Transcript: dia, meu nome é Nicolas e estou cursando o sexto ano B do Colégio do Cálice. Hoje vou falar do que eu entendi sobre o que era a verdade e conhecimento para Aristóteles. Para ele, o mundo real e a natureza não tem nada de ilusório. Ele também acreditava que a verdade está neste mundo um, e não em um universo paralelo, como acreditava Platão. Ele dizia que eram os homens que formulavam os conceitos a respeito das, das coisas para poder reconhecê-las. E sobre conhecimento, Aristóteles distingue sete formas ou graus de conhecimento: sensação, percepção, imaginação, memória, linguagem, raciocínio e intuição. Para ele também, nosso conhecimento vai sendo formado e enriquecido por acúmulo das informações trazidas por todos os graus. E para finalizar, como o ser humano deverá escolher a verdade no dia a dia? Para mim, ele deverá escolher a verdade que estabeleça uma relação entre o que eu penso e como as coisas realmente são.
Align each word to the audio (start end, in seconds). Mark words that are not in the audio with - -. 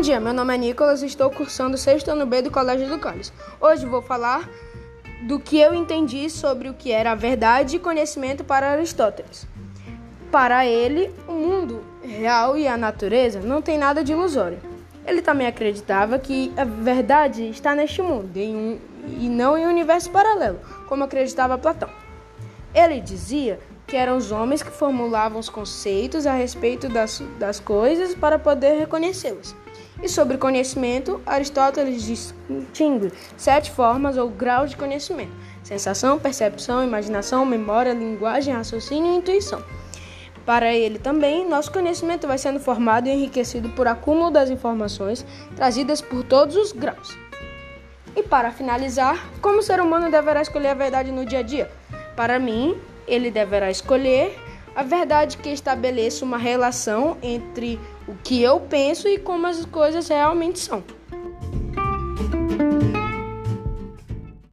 dia, 0.00 0.20
meu 0.20 0.32
nome 0.32 0.54
é 0.54 0.56
Nicolas 0.56 1.02
e 1.02 1.06
estou 1.06 1.28
cursando 1.28 1.74
o 1.74 1.78
sexto 1.78 2.08
ano 2.08 2.24
B 2.24 2.40
do 2.40 2.50
Colégio 2.50 2.88
do 2.88 2.98
Cálice. 2.98 3.32
Hoje 3.60 3.84
vou 3.84 4.00
falar 4.00 4.48
do 5.26 5.40
que 5.40 5.58
eu 5.58 5.74
entendi 5.74 6.30
sobre 6.30 6.68
o 6.68 6.74
que 6.74 6.92
era 6.92 7.12
a 7.12 7.14
verdade 7.14 7.76
e 7.76 7.78
conhecimento 7.78 8.44
para 8.44 8.70
Aristóteles. 8.70 9.46
Para 10.30 10.64
ele, 10.64 11.12
o 11.28 11.32
mundo 11.32 11.84
real 12.02 12.56
e 12.56 12.66
a 12.66 12.76
natureza 12.76 13.40
não 13.40 13.60
tem 13.60 13.76
nada 13.76 14.02
de 14.02 14.12
ilusório. 14.12 14.58
Ele 15.06 15.20
também 15.20 15.46
acreditava 15.46 16.18
que 16.18 16.52
a 16.56 16.64
verdade 16.64 17.48
está 17.50 17.74
neste 17.74 18.00
mundo 18.00 18.30
um, 18.38 18.78
e 19.20 19.28
não 19.28 19.58
em 19.58 19.66
um 19.66 19.70
universo 19.70 20.10
paralelo, 20.10 20.60
como 20.86 21.04
acreditava 21.04 21.58
Platão. 21.58 21.90
Ele 22.74 23.00
dizia 23.00 23.58
que 23.86 23.96
eram 23.96 24.16
os 24.16 24.30
homens 24.30 24.62
que 24.62 24.70
formulavam 24.70 25.38
os 25.38 25.50
conceitos 25.50 26.26
a 26.26 26.32
respeito 26.32 26.88
das, 26.88 27.20
das 27.38 27.60
coisas 27.60 28.14
para 28.14 28.38
poder 28.38 28.78
reconhecê-las. 28.78 29.54
E 30.02 30.08
sobre 30.08 30.36
conhecimento, 30.36 31.20
Aristóteles 31.24 32.02
distingue 32.02 33.12
sete 33.36 33.70
formas 33.70 34.16
ou 34.16 34.28
graus 34.28 34.70
de 34.70 34.76
conhecimento: 34.76 35.32
sensação, 35.62 36.18
percepção, 36.18 36.82
imaginação, 36.82 37.46
memória, 37.46 37.92
linguagem, 37.92 38.52
raciocínio 38.52 39.12
e 39.12 39.16
intuição. 39.16 39.62
Para 40.44 40.74
ele 40.74 40.98
também, 40.98 41.48
nosso 41.48 41.70
conhecimento 41.70 42.26
vai 42.26 42.36
sendo 42.36 42.58
formado 42.58 43.06
e 43.06 43.12
enriquecido 43.12 43.68
por 43.70 43.86
acúmulo 43.86 44.30
das 44.30 44.50
informações 44.50 45.24
trazidas 45.54 46.00
por 46.00 46.24
todos 46.24 46.56
os 46.56 46.72
graus. 46.72 47.16
E 48.16 48.24
para 48.24 48.50
finalizar, 48.50 49.24
como 49.40 49.58
o 49.58 49.62
ser 49.62 49.80
humano 49.80 50.10
deverá 50.10 50.42
escolher 50.42 50.68
a 50.68 50.74
verdade 50.74 51.12
no 51.12 51.24
dia 51.24 51.38
a 51.38 51.42
dia? 51.42 51.70
Para 52.16 52.40
mim, 52.40 52.76
ele 53.06 53.30
deverá 53.30 53.70
escolher 53.70 54.36
a 54.74 54.82
verdade 54.82 55.36
que 55.36 55.50
estabeleça 55.50 56.24
uma 56.24 56.38
relação 56.38 57.16
entre 57.22 57.78
o 58.06 58.14
que 58.22 58.42
eu 58.42 58.60
penso 58.60 59.08
e 59.08 59.18
como 59.18 59.46
as 59.46 59.64
coisas 59.66 60.08
realmente 60.08 60.58
são. 60.58 60.82